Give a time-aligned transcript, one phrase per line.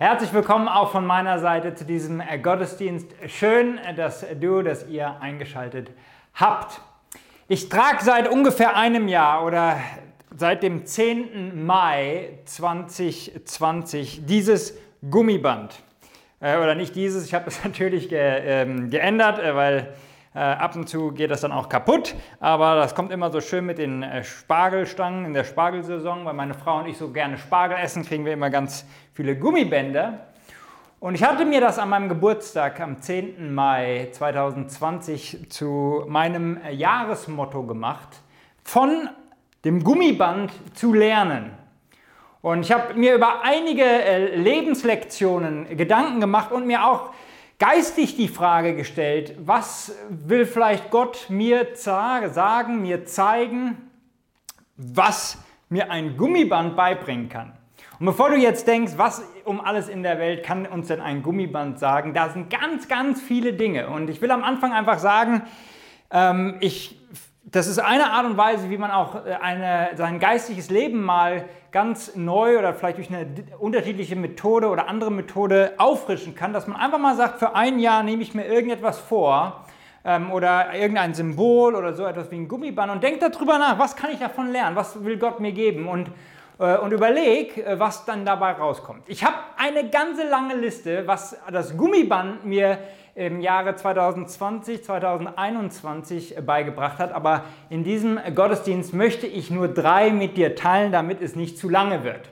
[0.00, 3.08] Herzlich willkommen auch von meiner Seite zu diesem äh, Gottesdienst.
[3.26, 5.90] Schön, äh, dass du, dass ihr eingeschaltet
[6.34, 6.80] habt.
[7.48, 9.80] Ich trage seit ungefähr einem Jahr oder
[10.36, 11.66] seit dem 10.
[11.66, 14.78] Mai 2020 dieses
[15.10, 15.74] Gummiband.
[16.38, 19.96] Äh, oder nicht dieses, ich habe es natürlich ähm, geändert, weil
[20.40, 23.78] ab und zu geht das dann auch kaputt, aber das kommt immer so schön mit
[23.78, 28.04] den äh, Spargelstangen in der Spargelsaison, weil meine Frau und ich so gerne Spargel essen,
[28.04, 30.26] kriegen wir immer ganz viele Gummibänder.
[31.00, 33.52] Und ich hatte mir das an meinem Geburtstag am 10.
[33.54, 38.08] Mai 2020 zu meinem äh, Jahresmotto gemacht,
[38.62, 39.08] von
[39.64, 41.50] dem Gummiband zu lernen.
[42.42, 47.10] Und ich habe mir über einige Lebenslektionen Gedanken gemacht und mir auch
[47.58, 53.90] geistig die Frage gestellt, was will vielleicht Gott mir sagen, mir zeigen,
[54.76, 57.52] was mir ein Gummiband beibringen kann.
[57.98, 61.22] Und bevor du jetzt denkst, was um alles in der Welt kann uns denn ein
[61.22, 63.88] Gummiband sagen, da sind ganz, ganz viele Dinge.
[63.88, 65.42] Und ich will am Anfang einfach sagen,
[66.10, 66.98] ähm, ich
[67.50, 71.46] das ist eine Art und Weise, wie man auch äh, eine, sein geistiges Leben mal
[71.70, 73.26] ganz neu oder vielleicht durch eine
[73.58, 78.02] unterschiedliche Methode oder andere Methode auffrischen kann, dass man einfach mal sagt, für ein Jahr
[78.02, 79.64] nehme ich mir irgendetwas vor
[80.04, 83.96] ähm, oder irgendein Symbol oder so etwas wie ein Gummiband und denkt darüber nach, was
[83.96, 85.88] kann ich davon lernen, was will Gott mir geben?
[85.88, 86.10] Und,
[86.58, 89.04] und überleg, äh, was dann dabei rauskommt.
[89.06, 92.78] Ich habe eine ganze lange Liste, was das Gummiband mir
[93.14, 97.12] im Jahre 2020, 2021 beigebracht hat.
[97.12, 101.68] Aber in diesem Gottesdienst möchte ich nur drei mit dir teilen, damit es nicht zu
[101.68, 102.30] lange wird.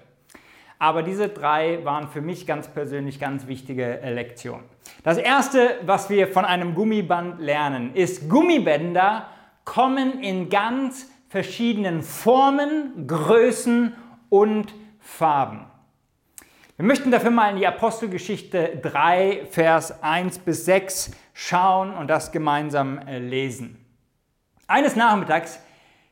[0.79, 4.65] Aber diese drei waren für mich ganz persönlich ganz wichtige Lektionen.
[5.03, 9.27] Das erste, was wir von einem Gummiband lernen, ist, Gummibänder
[9.65, 13.95] kommen in ganz verschiedenen Formen, Größen
[14.29, 15.67] und Farben.
[16.77, 22.33] Wir möchten dafür mal in die Apostelgeschichte 3, Vers 1 bis 6 schauen und das
[22.33, 23.83] gemeinsam äh, lesen.
[24.67, 25.59] Eines Nachmittags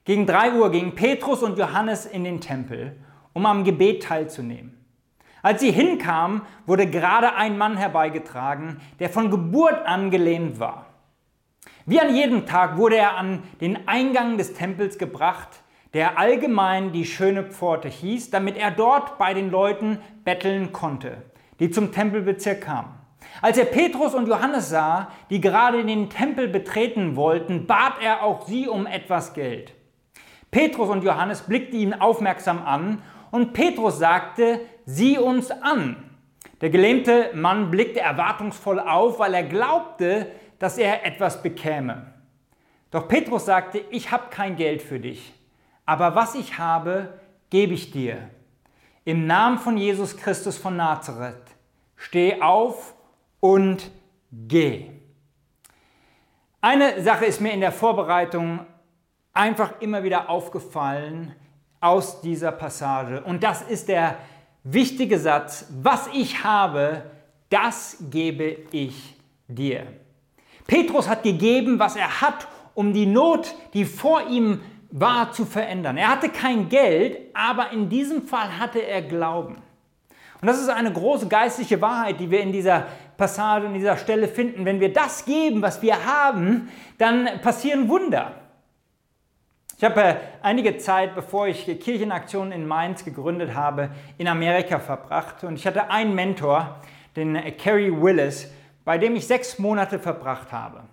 [0.04, 2.96] gegen 3 Uhr gingen Petrus und Johannes in den Tempel,
[3.32, 4.78] um am Gebet teilzunehmen.
[5.42, 10.86] Als sie hinkamen, wurde gerade ein Mann herbeigetragen, der von Geburt an gelähmt war.
[11.84, 15.62] Wie an jedem Tag wurde er an den Eingang des Tempels gebracht,
[15.94, 21.22] der allgemein die schöne Pforte hieß, damit er dort bei den Leuten betteln konnte,
[21.60, 22.92] die zum Tempelbezirk kamen.
[23.40, 28.46] Als er Petrus und Johannes sah, die gerade den Tempel betreten wollten, bat er auch
[28.46, 29.72] sie um etwas Geld.
[30.50, 33.00] Petrus und Johannes blickten ihn aufmerksam an
[33.30, 35.96] und Petrus sagte, sieh uns an.
[36.60, 40.26] Der gelähmte Mann blickte erwartungsvoll auf, weil er glaubte,
[40.58, 42.14] dass er etwas bekäme.
[42.90, 45.32] Doch Petrus sagte, ich habe kein Geld für dich
[45.86, 47.18] aber was ich habe,
[47.50, 48.30] gebe ich dir.
[49.04, 51.44] Im Namen von Jesus Christus von Nazareth,
[51.96, 52.94] steh auf
[53.40, 53.90] und
[54.32, 54.90] geh.
[56.60, 58.60] Eine Sache ist mir in der Vorbereitung
[59.34, 61.34] einfach immer wieder aufgefallen
[61.80, 63.22] aus dieser Passage.
[63.22, 64.16] Und das ist der
[64.62, 67.02] wichtige Satz, was ich habe,
[67.50, 69.14] das gebe ich
[69.46, 69.86] dir.
[70.66, 74.62] Petrus hat gegeben, was er hat, um die Not, die vor ihm
[74.96, 75.96] war zu verändern.
[75.96, 79.56] Er hatte kein Geld, aber in diesem Fall hatte er Glauben.
[80.40, 84.28] Und das ist eine große geistliche Wahrheit, die wir in dieser Passage, in dieser Stelle
[84.28, 84.64] finden.
[84.64, 88.36] Wenn wir das geben, was wir haben, dann passieren Wunder.
[89.76, 95.42] Ich habe äh, einige Zeit, bevor ich Kirchenaktionen in Mainz gegründet habe, in Amerika verbracht.
[95.42, 96.76] Und ich hatte einen Mentor,
[97.16, 98.48] den Kerry Willis,
[98.84, 100.84] bei dem ich sechs Monate verbracht habe.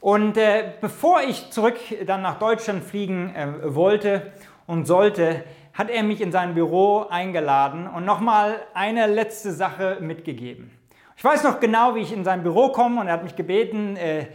[0.00, 1.76] Und äh, bevor ich zurück
[2.06, 4.32] dann nach Deutschland fliegen äh, wollte
[4.66, 10.70] und sollte, hat er mich in sein Büro eingeladen und nochmal eine letzte Sache mitgegeben.
[11.16, 13.96] Ich weiß noch genau, wie ich in sein Büro komme und er hat mich gebeten,
[13.96, 14.26] äh,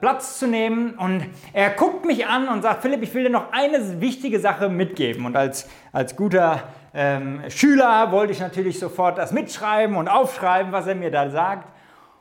[0.00, 3.52] Platz zu nehmen und er guckt mich an und sagt, Philipp, ich will dir noch
[3.52, 5.26] eine wichtige Sache mitgeben.
[5.26, 6.62] Und als, als guter
[6.94, 11.68] ähm, Schüler wollte ich natürlich sofort das mitschreiben und aufschreiben, was er mir da sagt.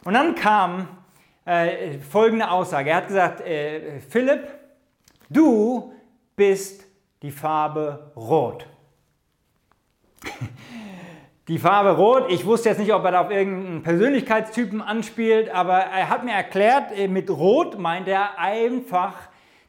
[0.03, 0.87] Und dann kam
[1.45, 2.89] äh, folgende Aussage.
[2.89, 4.47] Er hat gesagt, äh, Philipp,
[5.29, 5.93] du
[6.35, 6.85] bist
[7.21, 8.67] die Farbe Rot.
[11.47, 15.77] die Farbe Rot, ich wusste jetzt nicht, ob er da auf irgendeinen Persönlichkeitstypen anspielt, aber
[15.77, 19.15] er hat mir erklärt, äh, mit Rot meint er einfach,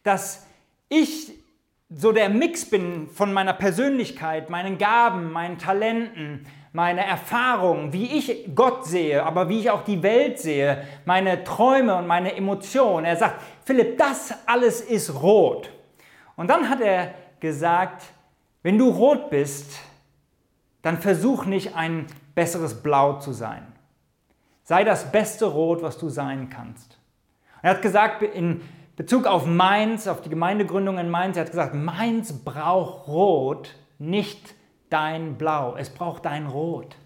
[0.02, 0.46] dass
[0.88, 1.32] ich
[1.94, 8.54] so der Mix bin von meiner Persönlichkeit, meinen Gaben, meinen Talenten, meine Erfahrungen, wie ich
[8.54, 13.04] Gott sehe, aber wie ich auch die Welt sehe, meine Träume und meine Emotionen.
[13.04, 15.70] Er sagt, Philipp, das alles ist rot.
[16.36, 18.04] Und dann hat er gesagt,
[18.62, 19.78] wenn du rot bist,
[20.80, 23.66] dann versuch nicht ein besseres Blau zu sein.
[24.64, 26.98] Sei das beste Rot, was du sein kannst.
[27.62, 28.62] Er hat gesagt, in
[28.96, 34.54] Bezug auf Mainz, auf die Gemeindegründung in Mainz, er hat gesagt, Mainz braucht Rot, nicht
[34.92, 35.76] dein Blau.
[35.76, 36.96] Es braucht dein Rot.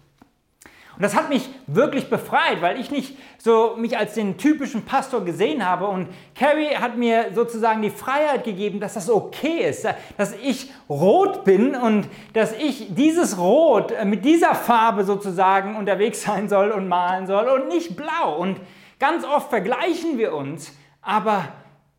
[0.97, 5.23] Und das hat mich wirklich befreit, weil ich nicht so mich als den typischen Pastor
[5.23, 5.85] gesehen habe.
[5.85, 9.87] Und Carrie hat mir sozusagen die Freiheit gegeben, dass das okay ist,
[10.17, 16.49] dass ich rot bin und dass ich dieses Rot mit dieser Farbe sozusagen unterwegs sein
[16.49, 18.35] soll und malen soll und nicht blau.
[18.39, 18.59] Und
[18.99, 21.49] ganz oft vergleichen wir uns, aber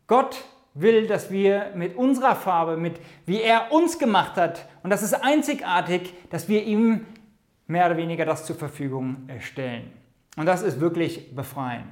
[0.07, 0.43] Gott
[0.73, 5.13] will, dass wir mit unserer Farbe, mit wie er uns gemacht hat, und das ist
[5.13, 7.05] einzigartig, dass wir ihm
[7.67, 9.91] mehr oder weniger das zur Verfügung stellen.
[10.37, 11.85] Und das ist wirklich befreiend.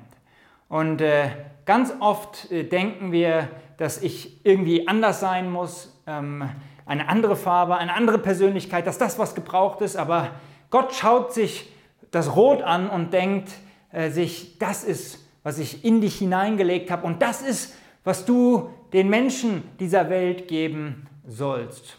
[0.70, 1.30] Und äh,
[1.66, 6.50] ganz oft äh, denken wir, dass ich irgendwie anders sein muss, ähm,
[6.86, 9.98] eine andere Farbe, eine andere Persönlichkeit, dass das, was gebraucht ist.
[9.98, 10.32] Aber
[10.70, 11.72] Gott schaut sich
[12.12, 13.52] das Rot an und denkt
[13.92, 17.76] äh, sich, das ist, was ich in dich hineingelegt habe und das ist,
[18.08, 21.98] was du den Menschen dieser Welt geben sollst.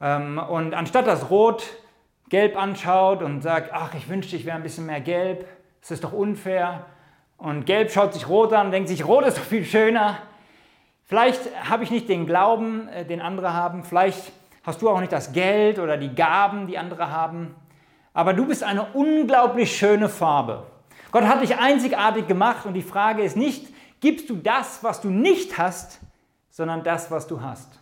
[0.00, 1.66] Ähm, und anstatt das Rot
[2.30, 5.46] gelb anschaut und sagt, ach, ich wünschte, ich wäre ein bisschen mehr gelb,
[5.82, 6.86] das ist doch unfair.
[7.36, 10.16] Und gelb schaut sich rot an und denkt sich, rot ist doch viel schöner.
[11.04, 13.84] Vielleicht habe ich nicht den Glauben, äh, den andere haben.
[13.84, 14.32] Vielleicht
[14.62, 17.54] hast du auch nicht das Geld oder die Gaben, die andere haben.
[18.14, 20.62] Aber du bist eine unglaublich schöne Farbe.
[21.12, 23.73] Gott hat dich einzigartig gemacht und die Frage ist nicht,
[24.04, 25.98] gibst du das, was du nicht hast,
[26.50, 27.80] sondern das, was du hast.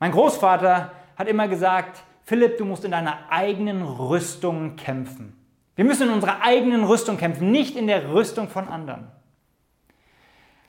[0.00, 5.36] Mein Großvater hat immer gesagt, Philipp, du musst in deiner eigenen Rüstung kämpfen.
[5.76, 9.12] Wir müssen in unserer eigenen Rüstung kämpfen, nicht in der Rüstung von anderen.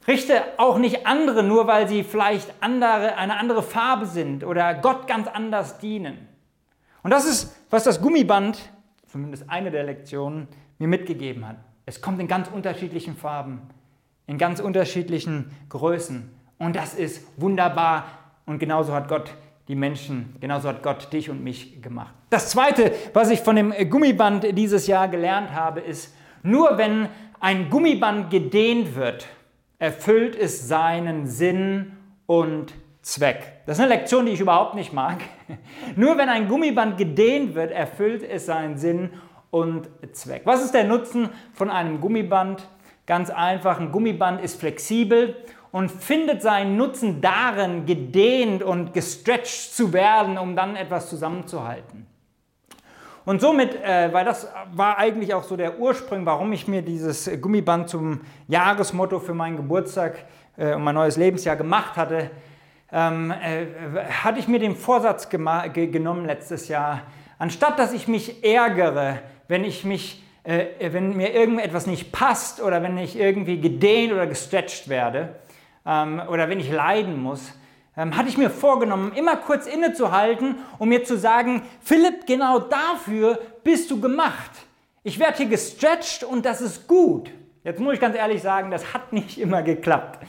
[0.07, 5.07] Richte auch nicht andere nur, weil sie vielleicht andere, eine andere Farbe sind oder Gott
[5.07, 6.27] ganz anders dienen.
[7.01, 8.59] Und das ist, was das Gummiband,
[9.07, 10.47] zumindest eine der Lektionen,
[10.77, 11.56] mir mitgegeben hat.
[11.88, 13.63] Es kommt in ganz unterschiedlichen Farben,
[14.27, 16.29] in ganz unterschiedlichen Größen.
[16.57, 18.05] Und das ist wunderbar.
[18.45, 19.33] Und genauso hat Gott
[19.67, 22.13] die Menschen, genauso hat Gott dich und mich gemacht.
[22.29, 27.07] Das Zweite, was ich von dem Gummiband dieses Jahr gelernt habe, ist, nur wenn
[27.39, 29.27] ein Gummiband gedehnt wird,
[29.79, 31.93] erfüllt es seinen Sinn
[32.25, 33.63] und Zweck.
[33.65, 35.19] Das ist eine Lektion, die ich überhaupt nicht mag.
[35.97, 39.09] Nur wenn ein Gummiband gedehnt wird, erfüllt es seinen Sinn
[39.51, 40.43] und Zweck.
[40.45, 42.65] Was ist der Nutzen von einem Gummiband?
[43.05, 45.35] Ganz einfach, ein Gummiband ist flexibel
[45.71, 52.07] und findet seinen Nutzen darin, gedehnt und gestretched zu werden, um dann etwas zusammenzuhalten.
[53.25, 57.29] Und somit, äh, weil das war eigentlich auch so der Ursprung, warum ich mir dieses
[57.41, 60.25] Gummiband zum Jahresmotto für meinen Geburtstag
[60.57, 62.31] äh, und mein neues Lebensjahr gemacht hatte,
[62.91, 63.65] ähm, äh,
[64.09, 67.01] hatte ich mir den Vorsatz genommen letztes Jahr,
[67.39, 72.84] anstatt dass ich mich ärgere, wenn ich mich äh, wenn mir irgendetwas nicht passt oder
[72.84, 75.36] wenn ich irgendwie gedehnt oder gestretched werde,
[75.86, 77.54] ähm, oder wenn ich leiden muss,
[77.95, 83.40] ähm, hatte ich mir vorgenommen, immer kurz innezuhalten, um mir zu sagen, Philipp, genau dafür
[83.63, 84.51] bist du gemacht.
[85.04, 87.30] Ich werde hier gestretched und das ist gut.
[87.63, 90.25] Jetzt muss ich ganz ehrlich sagen, das hat nicht immer geklappt.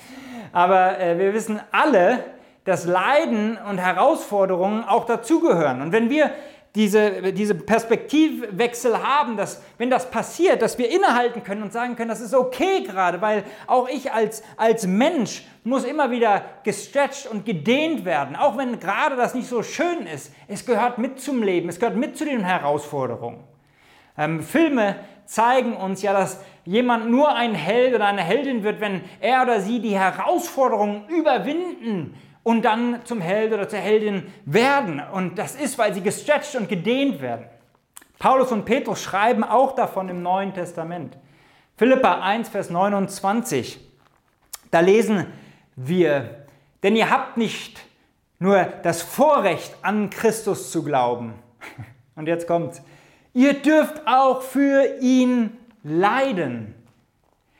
[0.53, 2.25] Aber äh, wir wissen alle,
[2.65, 5.83] dass Leiden und Herausforderungen auch dazugehören.
[5.83, 6.31] Und wenn wir
[6.75, 12.09] diese, diese Perspektivwechsel haben, dass wenn das passiert, dass wir innehalten können und sagen können,
[12.09, 17.47] das ist okay gerade, weil auch ich als, als Mensch muss immer wieder gestretched und
[17.47, 20.33] gedehnt werden, auch wenn gerade das nicht so schön ist.
[20.49, 23.45] Es gehört mit zum Leben, es gehört mit zu den Herausforderungen.
[24.19, 24.97] Ähm, Filme
[25.27, 29.61] zeigen uns ja, dass jemand nur ein Held oder eine Heldin wird, wenn er oder
[29.61, 35.03] sie die Herausforderungen überwinden und dann zum Held oder zur Heldin werden.
[35.13, 37.47] Und das ist, weil sie gestretched und gedehnt werden.
[38.21, 41.17] Paulus und Petrus schreiben auch davon im Neuen Testament.
[41.77, 43.81] Philippa 1, Vers 29.
[44.71, 45.27] Da lesen
[45.75, 46.47] wir,
[46.83, 47.81] denn ihr habt nicht
[48.39, 51.35] nur das Vorrecht, an Christus zu glauben.
[52.15, 52.81] Und jetzt kommt,
[53.33, 56.75] ihr dürft auch für ihn leiden.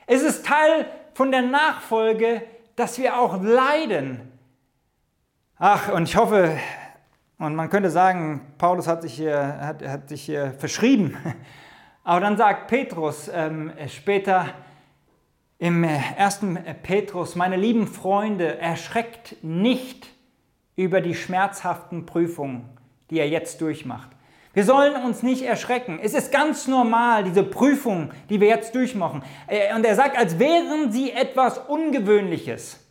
[0.07, 2.43] Es ist Teil von der Nachfolge,
[2.75, 4.31] dass wir auch leiden.
[5.57, 6.57] Ach, und ich hoffe,
[7.37, 11.15] und man könnte sagen, Paulus hat sich hier, hat, hat sich hier verschrieben.
[12.03, 14.47] Aber dann sagt Petrus ähm, später
[15.57, 20.09] im ersten Petrus, meine lieben Freunde, erschreckt nicht
[20.75, 22.69] über die schmerzhaften Prüfungen,
[23.09, 24.09] die er jetzt durchmacht.
[24.51, 25.99] Wir sollen uns nicht erschrecken.
[26.03, 29.23] Es ist ganz normal, diese Prüfungen, die wir jetzt durchmachen.
[29.47, 32.85] Äh, und er sagt, als wären sie etwas Ungewöhnliches.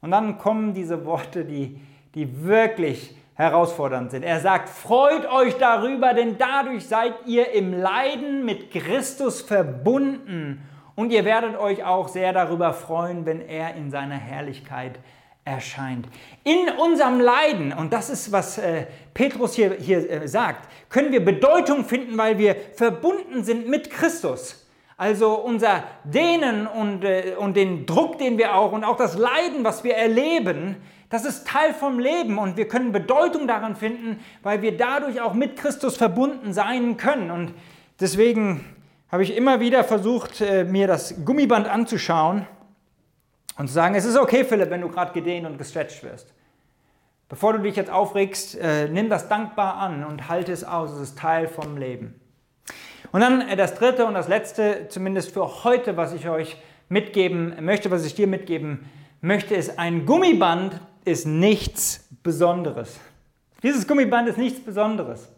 [0.00, 1.78] Und dann kommen diese Worte, die
[2.14, 4.24] die wirklich herausfordernd sind.
[4.24, 10.60] Er sagt, freut euch darüber, denn dadurch seid ihr im Leiden mit Christus verbunden
[10.96, 14.98] und ihr werdet euch auch sehr darüber freuen, wenn er in seiner Herrlichkeit
[15.44, 16.08] erscheint.
[16.42, 21.24] In unserem Leiden, und das ist, was äh, Petrus hier, hier äh, sagt, können wir
[21.24, 24.68] Bedeutung finden, weil wir verbunden sind mit Christus.
[24.96, 29.62] Also unser Dehnen und, äh, und den Druck, den wir auch und auch das Leiden,
[29.62, 30.76] was wir erleben,
[31.10, 35.32] das ist Teil vom Leben und wir können Bedeutung daran finden, weil wir dadurch auch
[35.32, 37.30] mit Christus verbunden sein können.
[37.30, 37.54] Und
[37.98, 38.64] deswegen
[39.10, 42.46] habe ich immer wieder versucht, äh, mir das Gummiband anzuschauen
[43.56, 46.34] und zu sagen, es ist okay, Philipp, wenn du gerade gedehnt und gestretcht wirst.
[47.30, 50.92] Bevor du dich jetzt aufregst, äh, nimm das dankbar an und halte es aus.
[50.92, 52.20] Es ist Teil vom Leben.
[53.12, 56.56] Und dann äh, das dritte und das letzte, zumindest für heute, was ich euch
[56.90, 58.86] mitgeben möchte, was ich dir mitgeben
[59.20, 62.98] möchte, ist, ein Gummiband ist nichts Besonderes.
[63.62, 65.28] Dieses Gummiband ist nichts Besonderes.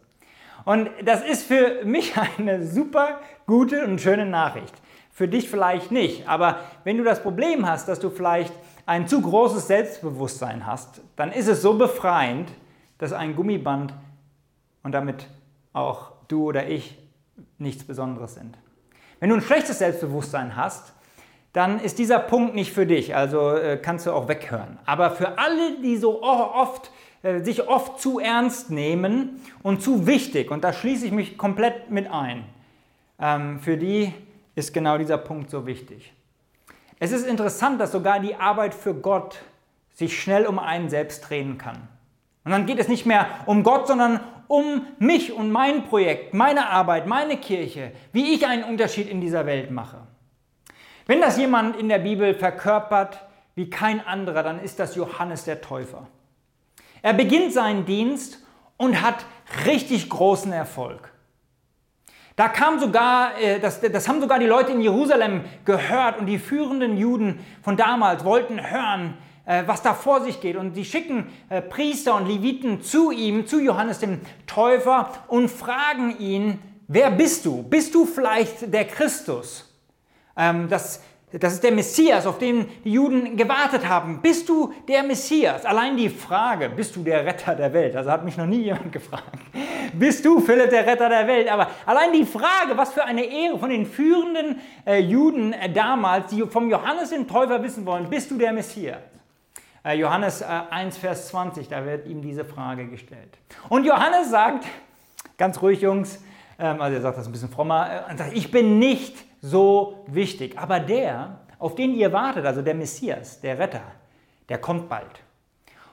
[0.65, 4.75] Und das ist für mich eine super gute und schöne Nachricht.
[5.13, 6.29] Für dich vielleicht nicht.
[6.29, 8.53] Aber wenn du das Problem hast, dass du vielleicht
[8.87, 12.51] ein zu großes Selbstbewusstsein hast, dann ist es so befreiend,
[12.99, 13.95] dass ein Gummiband
[14.83, 15.27] und damit
[15.73, 16.99] auch du oder ich
[17.59, 18.57] nichts Besonderes sind.
[19.19, 20.95] Wenn du ein schlechtes Selbstbewusstsein hast,
[21.53, 24.79] dann ist dieser Punkt nicht für dich, also äh, kannst du auch weghören.
[24.87, 26.91] Aber für alle, die so oft
[27.23, 31.91] äh, sich oft zu ernst nehmen und zu wichtig, und da schließe ich mich komplett
[31.91, 32.45] mit ein,
[33.19, 34.13] ähm, für die
[34.55, 36.13] ist genau dieser Punkt so wichtig.
[36.99, 39.39] Es ist interessant, dass sogar die Arbeit für Gott
[39.95, 41.89] sich schnell um einen selbst drehen kann.
[42.45, 46.69] Und dann geht es nicht mehr um Gott, sondern um mich und mein Projekt, meine
[46.69, 49.99] Arbeit, meine Kirche, wie ich einen Unterschied in dieser Welt mache.
[51.11, 53.19] Wenn das jemand in der Bibel verkörpert
[53.57, 56.07] wie kein anderer, dann ist das Johannes der Täufer.
[57.03, 58.39] Er beginnt seinen Dienst
[58.77, 59.17] und hat
[59.67, 61.13] richtig großen Erfolg.
[62.37, 66.39] Da kam sogar, äh, das, das haben sogar die Leute in Jerusalem gehört und die
[66.39, 70.55] führenden Juden von damals wollten hören, äh, was da vor sich geht.
[70.55, 76.17] Und sie schicken äh, Priester und Leviten zu ihm, zu Johannes dem Täufer und fragen
[76.21, 77.65] ihn, wer bist du?
[77.65, 79.70] Bist du vielleicht der Christus?
[80.41, 84.21] Ähm, das, das ist der Messias, auf den die Juden gewartet haben.
[84.23, 85.67] Bist du der Messias?
[85.67, 87.95] Allein die Frage, bist du der Retter der Welt?
[87.95, 89.39] Also hat mich noch nie jemand gefragt.
[89.93, 91.49] Bist du Philipp der Retter der Welt?
[91.49, 96.31] Aber allein die Frage, was für eine Ehre von den führenden äh, Juden äh, damals,
[96.31, 98.99] die vom Johannes den Täufer wissen wollen, bist du der Messias?
[99.85, 103.39] Äh, Johannes 1, äh, Vers 20, da wird ihm diese Frage gestellt.
[103.69, 104.65] Und Johannes sagt,
[105.37, 106.23] ganz ruhig Jungs,
[106.59, 110.59] ähm, also er sagt das ein bisschen frommer, äh, sagt, ich bin nicht so wichtig,
[110.59, 113.83] aber der, auf den ihr wartet, also der Messias, der Retter,
[114.49, 115.23] der kommt bald.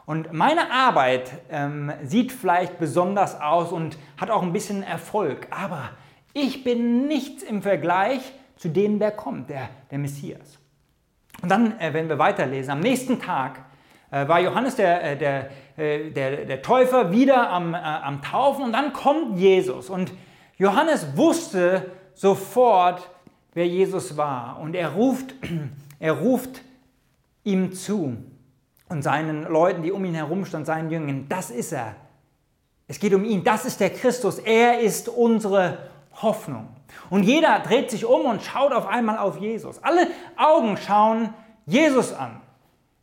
[0.06, 5.90] Und meine Arbeit ähm, sieht vielleicht besonders aus und hat auch ein bisschen Erfolg, aber
[6.34, 8.22] ich bin nichts im Vergleich
[8.56, 10.60] zu dem, der kommt, der, der Messias.
[11.42, 13.66] Und dann, äh, wenn wir weiterlesen, am nächsten Tag
[14.10, 18.72] äh, war Johannes der, äh, der, äh, der, der Täufer wieder am, am Taufen und
[18.72, 19.90] dann kommt Jesus.
[19.90, 20.14] Und
[20.58, 23.10] Johannes wusste sofort,
[23.58, 24.60] wer Jesus war.
[24.60, 25.34] Und er ruft,
[26.00, 26.62] er ruft
[27.44, 28.18] ihm zu
[28.90, 31.96] und seinen Leuten, die um ihn herum standen, seinen Jüngern, das ist er.
[32.88, 35.90] Es geht um ihn, das ist der Christus, er ist unsere
[36.22, 36.70] Hoffnung.
[37.10, 39.84] Und jeder dreht sich um und schaut auf einmal auf Jesus.
[39.84, 41.34] Alle Augen schauen
[41.66, 42.40] Jesus an.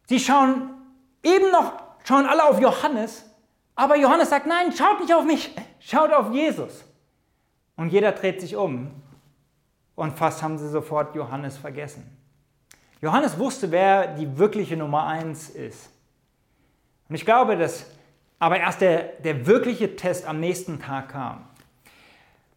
[0.06, 0.70] Sie schauen
[1.24, 1.72] Eben noch
[2.04, 3.24] schauen alle auf Johannes,
[3.74, 6.84] aber Johannes sagt, nein, schaut nicht auf mich, schaut auf Jesus.
[7.76, 8.90] Und jeder dreht sich um
[9.94, 12.04] und fast haben sie sofort Johannes vergessen.
[13.00, 15.90] Johannes wusste, wer die wirkliche Nummer eins ist.
[17.08, 17.86] Und ich glaube, dass
[18.38, 21.44] aber erst der, der wirkliche Test am nächsten Tag kam.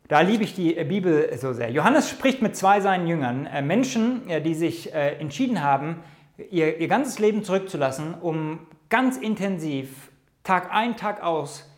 [0.07, 1.69] Da liebe ich die Bibel so sehr.
[1.69, 6.01] Johannes spricht mit zwei seinen Jüngern, äh, Menschen, äh, die sich äh, entschieden haben,
[6.49, 10.11] ihr, ihr ganzes Leben zurückzulassen, um ganz intensiv,
[10.43, 11.69] Tag ein, Tag aus,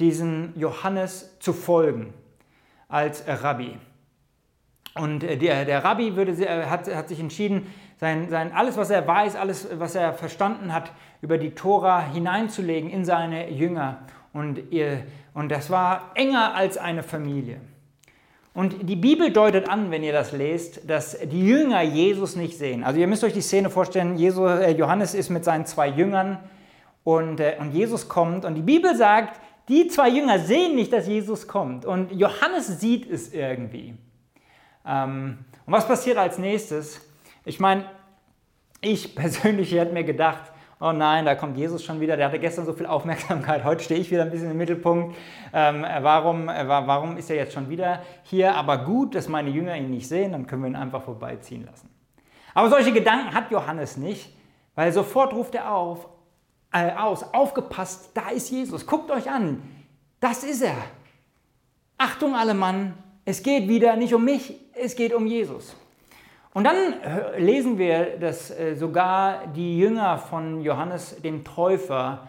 [0.00, 2.14] diesen Johannes zu folgen
[2.88, 3.76] als Rabbi.
[4.98, 7.66] Und äh, der, der Rabbi würde, äh, hat, hat sich entschieden,
[7.98, 12.90] sein, sein, alles, was er weiß, alles, was er verstanden hat, über die Tora hineinzulegen
[12.90, 13.98] in seine Jünger.
[14.32, 17.60] Und, ihr, und das war enger als eine Familie.
[18.54, 22.82] Und die Bibel deutet an, wenn ihr das lest, dass die Jünger Jesus nicht sehen.
[22.82, 26.38] Also ihr müsst euch die Szene vorstellen, Jesus, äh, Johannes ist mit seinen zwei Jüngern
[27.04, 31.46] und, und Jesus kommt und die Bibel sagt, die zwei Jünger sehen nicht, dass Jesus
[31.46, 33.94] kommt und Johannes sieht es irgendwie.
[34.86, 37.00] Ähm, und was passiert als nächstes?
[37.44, 37.84] Ich meine,
[38.80, 42.64] ich persönlich hätte mir gedacht, oh nein, da kommt Jesus schon wieder, der hatte gestern
[42.64, 45.16] so viel Aufmerksamkeit, heute stehe ich wieder ein bisschen im Mittelpunkt.
[45.52, 48.54] Ähm, warum, äh, warum ist er jetzt schon wieder hier?
[48.54, 51.90] Aber gut, dass meine Jünger ihn nicht sehen, dann können wir ihn einfach vorbeiziehen lassen.
[52.54, 54.34] Aber solche Gedanken hat Johannes nicht,
[54.74, 56.08] weil sofort ruft er auf,
[56.72, 59.62] äh, aus, aufgepasst, da ist Jesus, guckt euch an,
[60.20, 60.76] das ist er.
[61.96, 62.94] Achtung alle Mann,
[63.24, 65.76] es geht wieder nicht um mich, es geht um Jesus.
[66.54, 72.28] Und dann äh, lesen wir, dass äh, sogar die Jünger von Johannes dem Täufer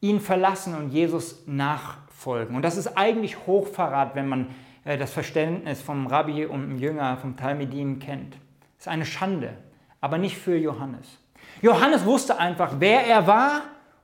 [0.00, 2.54] ihn verlassen und Jesus nachfolgen.
[2.54, 7.16] Und das ist eigentlich Hochverrat, wenn man äh, das Verständnis vom Rabbi und dem Jünger,
[7.16, 8.34] vom Talmidim kennt.
[8.76, 9.56] Das ist eine Schande,
[10.00, 11.18] aber nicht für Johannes.
[11.60, 13.62] Johannes wusste einfach, wer er war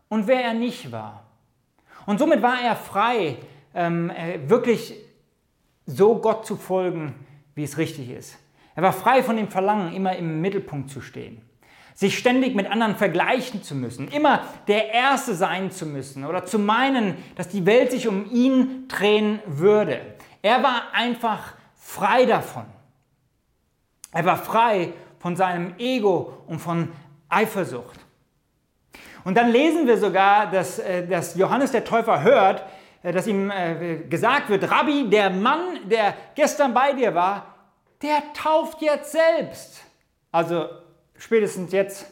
[0.09, 1.25] und wer er nicht war.
[2.07, 3.37] Und somit war er frei,
[3.75, 4.11] ähm,
[4.47, 4.95] wirklich
[5.89, 7.15] so Gott zu folgen,
[7.55, 8.39] wie es richtig ist.
[8.77, 11.41] Er war frei von dem Verlangen, immer im Mittelpunkt zu stehen,
[11.95, 16.59] sich ständig mit anderen vergleichen zu müssen, immer der Erste sein zu müssen oder zu
[16.59, 20.01] meinen, dass die Welt sich um ihn drehen würde.
[20.43, 22.67] Er war einfach frei davon.
[24.13, 26.93] Er war frei von seinem Ego und von
[27.29, 27.99] Eifersucht.
[29.25, 32.63] Und dann lesen wir sogar, dass, äh, dass Johannes der Täufer hört,
[33.03, 37.55] dass ihm äh, gesagt wird, Rabbi, der Mann, der gestern bei dir war,
[38.03, 39.85] der tauft jetzt selbst.
[40.33, 40.67] Also
[41.17, 42.07] spätestens jetzt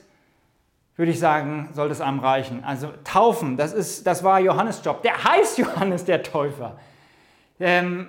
[0.96, 2.64] würde ich sagen, sollte es einem reichen.
[2.64, 5.02] Also taufen, das, ist, das war Johannes Job.
[5.02, 6.78] Der heißt Johannes der Täufer.
[7.60, 8.08] Ähm,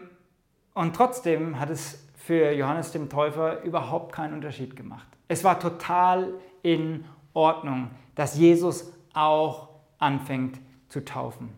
[0.73, 5.07] und trotzdem hat es für Johannes dem Täufer überhaupt keinen Unterschied gemacht.
[5.27, 11.53] Es war total in Ordnung, dass Jesus auch anfängt zu taufen.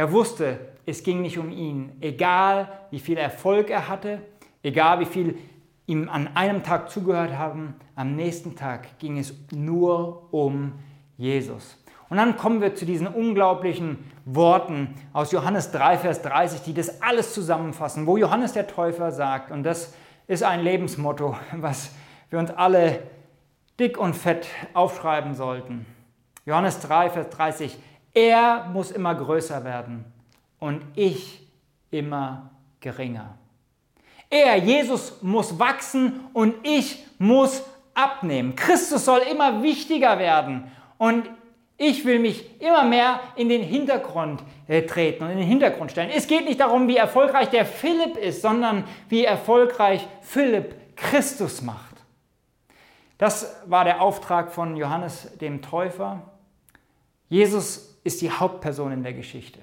[0.00, 4.22] Er wusste, es ging nicht um ihn, egal wie viel Erfolg er hatte,
[4.62, 5.36] egal wie viel
[5.84, 10.72] ihm an einem Tag zugehört haben, am nächsten Tag ging es nur um
[11.18, 11.76] Jesus.
[12.08, 17.02] Und dann kommen wir zu diesen unglaublichen Worten aus Johannes 3, Vers 30, die das
[17.02, 19.92] alles zusammenfassen, wo Johannes der Täufer sagt, und das
[20.26, 21.94] ist ein Lebensmotto, was
[22.30, 23.02] wir uns alle
[23.78, 25.84] dick und fett aufschreiben sollten.
[26.46, 27.78] Johannes 3, Vers 30,
[28.12, 30.04] er muss immer größer werden
[30.58, 31.46] und ich
[31.90, 33.36] immer geringer.
[34.28, 37.62] Er, Jesus, muss wachsen und ich muss
[37.94, 38.54] abnehmen.
[38.54, 41.28] Christus soll immer wichtiger werden und
[41.76, 46.10] ich will mich immer mehr in den Hintergrund äh, treten und in den Hintergrund stellen.
[46.14, 51.96] Es geht nicht darum, wie erfolgreich der Philipp ist, sondern wie erfolgreich Philipp Christus macht.
[53.16, 56.22] Das war der Auftrag von Johannes dem Täufer.
[57.28, 59.60] Jesus ist die Hauptperson in der Geschichte.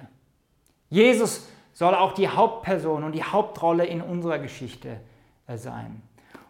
[0.90, 5.00] Jesus soll auch die Hauptperson und die Hauptrolle in unserer Geschichte
[5.46, 6.02] äh, sein.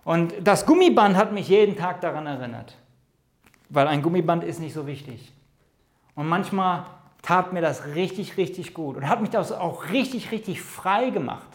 [0.05, 2.77] Und das Gummiband hat mich jeden Tag daran erinnert,
[3.69, 5.33] weil ein Gummiband ist nicht so wichtig.
[6.15, 6.87] Und manchmal
[7.23, 11.48] tat mir das richtig, richtig gut und hat mich das auch richtig, richtig frei gemacht.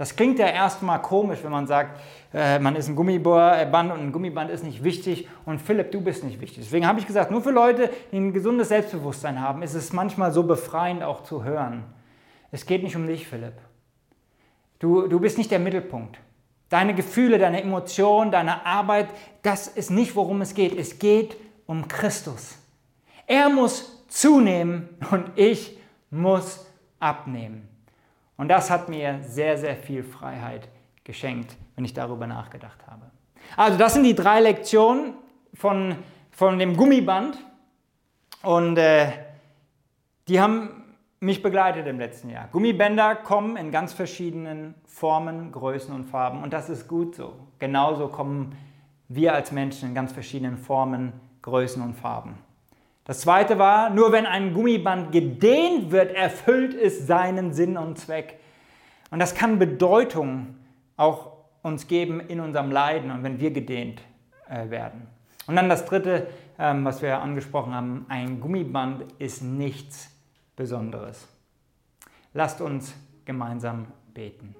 [0.00, 2.00] Das klingt ja erstmal komisch, wenn man sagt,
[2.32, 6.24] äh, man ist ein Gummiband und ein Gummiband ist nicht wichtig und Philipp, du bist
[6.24, 6.64] nicht wichtig.
[6.64, 10.32] Deswegen habe ich gesagt, nur für Leute, die ein gesundes Selbstbewusstsein haben, ist es manchmal
[10.32, 11.84] so befreiend auch zu hören.
[12.50, 13.52] Es geht nicht um dich, Philipp.
[14.78, 16.18] Du, du bist nicht der Mittelpunkt.
[16.70, 19.08] Deine Gefühle, deine Emotionen, deine Arbeit,
[19.42, 20.78] das ist nicht, worum es geht.
[20.78, 21.36] Es geht
[21.66, 22.56] um Christus.
[23.26, 25.76] Er muss zunehmen und ich
[26.08, 26.64] muss
[26.98, 27.69] abnehmen.
[28.40, 30.66] Und das hat mir sehr, sehr viel Freiheit
[31.04, 33.02] geschenkt, wenn ich darüber nachgedacht habe.
[33.54, 35.12] Also das sind die drei Lektionen
[35.52, 35.94] von,
[36.30, 37.36] von dem Gummiband.
[38.42, 39.12] Und äh,
[40.26, 42.48] die haben mich begleitet im letzten Jahr.
[42.50, 47.34] Gummibänder kommen in ganz verschiedenen Formen, Größen und Farben und das ist gut so.
[47.58, 48.56] Genauso kommen
[49.08, 52.38] wir als Menschen in ganz verschiedenen Formen, Größen und Farben.
[53.10, 58.38] Das zweite war, nur wenn ein Gummiband gedehnt wird, erfüllt es seinen Sinn und Zweck.
[59.10, 60.54] Und das kann Bedeutung
[60.96, 64.00] auch uns geben in unserem Leiden und wenn wir gedehnt
[64.48, 65.08] äh, werden.
[65.48, 70.16] Und dann das dritte, ähm, was wir angesprochen haben, ein Gummiband ist nichts
[70.54, 71.26] Besonderes.
[72.32, 72.94] Lasst uns
[73.24, 74.54] gemeinsam beten.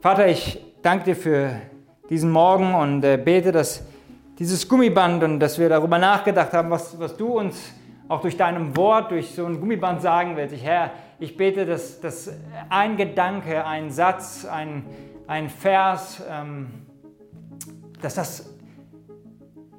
[0.00, 1.60] Vater, ich danke dir für
[2.08, 3.84] diesen Morgen und äh, bete, dass
[4.40, 7.74] dieses Gummiband und dass wir darüber nachgedacht haben, was, was du uns
[8.08, 10.54] auch durch deinem Wort, durch so ein Gummiband sagen willst.
[10.54, 12.32] Ich, Herr, ich bete, dass, dass
[12.70, 14.86] ein Gedanke, ein Satz, ein,
[15.26, 16.68] ein Vers, ähm,
[18.00, 18.56] dass das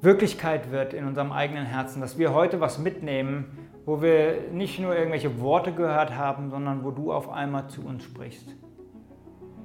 [0.00, 4.96] Wirklichkeit wird in unserem eigenen Herzen, dass wir heute was mitnehmen, wo wir nicht nur
[4.96, 8.54] irgendwelche Worte gehört haben, sondern wo du auf einmal zu uns sprichst.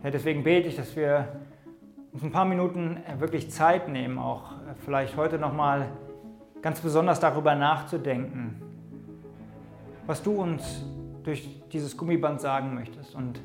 [0.04, 1.28] Ja, deswegen bete ich, dass wir
[2.18, 4.54] uns ein paar Minuten wirklich Zeit nehmen, auch
[4.84, 5.88] vielleicht heute nochmal
[6.64, 8.60] ganz besonders darüber nachzudenken,
[10.08, 10.84] was du uns
[11.22, 13.40] durch dieses Gummiband sagen möchtest und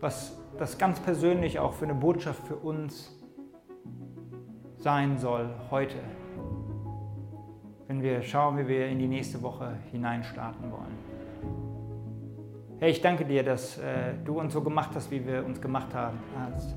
[0.00, 3.16] was das ganz persönlich auch für eine Botschaft für uns
[4.78, 5.98] sein soll heute,
[7.86, 10.98] wenn wir schauen, wie wir in die nächste Woche hineinstarten wollen.
[12.80, 15.94] Herr, ich danke dir, dass äh, du uns so gemacht hast, wie wir uns gemacht
[15.94, 16.74] haben, hast,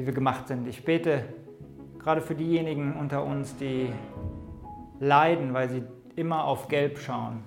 [0.00, 0.66] wie wir gemacht sind.
[0.66, 1.24] Ich bete
[1.98, 3.90] gerade für diejenigen unter uns, die
[4.98, 5.82] leiden, weil sie
[6.16, 7.42] immer auf Gelb schauen,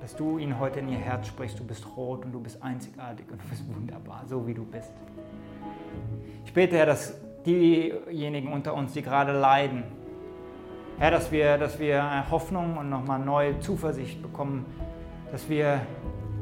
[0.00, 1.58] dass du ihnen heute in ihr Herz sprichst.
[1.60, 4.90] Du bist rot und du bist einzigartig und du bist wunderbar, so wie du bist.
[6.44, 7.14] Ich bete, Herr, dass
[7.46, 9.84] diejenigen unter uns, die gerade leiden,
[10.98, 14.66] Herr, dass wir, dass wir Hoffnung und nochmal neue Zuversicht bekommen,
[15.30, 15.80] dass wir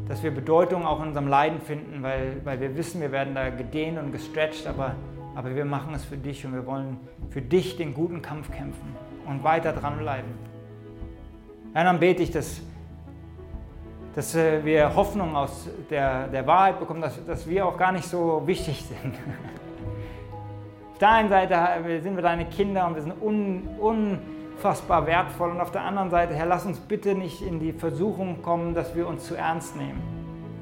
[0.08, 3.50] dass wir Bedeutung auch in unserem Leiden finden, weil, weil wir wissen, wir werden da
[3.50, 4.94] gedehnt und gestretcht, aber,
[5.34, 6.98] aber wir machen es für dich und wir wollen
[7.30, 10.30] für dich den guten Kampf kämpfen und weiter dranbleiben.
[11.74, 12.60] Ja, dann bete ich, dass,
[14.14, 18.06] dass äh, wir Hoffnung aus der, der Wahrheit bekommen, dass, dass wir auch gar nicht
[18.06, 19.14] so wichtig sind.
[20.92, 23.68] Auf der einen Seite sind wir deine Kinder und wir sind un
[24.58, 25.50] unfassbar wertvoll.
[25.50, 28.94] Und auf der anderen Seite, Herr, lass uns bitte nicht in die Versuchung kommen, dass
[28.94, 30.02] wir uns zu ernst nehmen.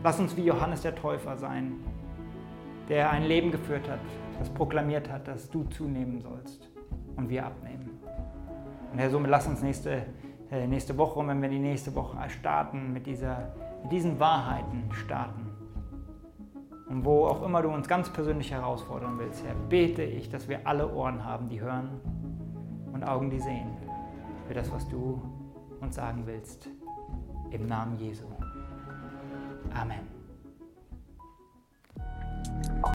[0.04, 1.72] Lass uns wie Johannes der Täufer sein,
[2.88, 3.98] der ein Leben geführt hat,
[4.38, 6.68] das proklamiert hat, dass du zunehmen sollst
[7.16, 7.90] und wir abnehmen.
[8.92, 10.06] Und Herr, somit lass uns nächste,
[10.50, 15.50] äh, nächste Woche, wenn wir die nächste Woche starten, mit, dieser, mit diesen Wahrheiten starten.
[16.88, 20.66] Und wo auch immer du uns ganz persönlich herausfordern willst, Herr, bete ich, dass wir
[20.66, 22.00] alle Ohren haben, die hören
[22.92, 23.70] und Augen, die sehen
[24.46, 25.20] für das, was du
[25.80, 26.68] uns sagen willst.
[27.50, 28.24] Im Namen Jesu.
[29.74, 30.16] Amen.